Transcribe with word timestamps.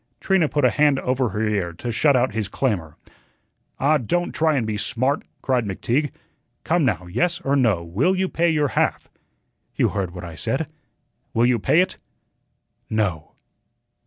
Trina 0.19 0.49
put 0.49 0.65
a 0.65 0.71
hand 0.71 0.97
over 1.01 1.29
her 1.29 1.47
ear 1.47 1.73
to 1.73 1.91
shut 1.91 2.15
out 2.15 2.33
his 2.33 2.47
clamor. 2.47 2.97
"Ah, 3.79 3.99
don't 3.99 4.31
try 4.33 4.55
and 4.55 4.65
be 4.65 4.75
smart," 4.75 5.21
cried 5.43 5.63
McTeague. 5.63 6.09
"Come, 6.63 6.83
now, 6.83 7.05
yes 7.05 7.39
or 7.41 7.55
no, 7.55 7.83
will 7.83 8.15
you 8.15 8.27
pay 8.27 8.49
your 8.49 8.69
half?" 8.69 9.09
"You 9.75 9.89
heard 9.89 10.09
what 10.15 10.23
I 10.23 10.33
said." 10.33 10.65
"Will 11.35 11.45
you 11.45 11.59
pay 11.59 11.81
it?" 11.81 11.99
"No." 12.89 13.33